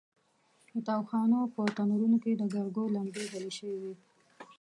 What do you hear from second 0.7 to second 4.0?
د تاوخانو په تنورونو کې د ګرګو لمبې بلې شوې وې.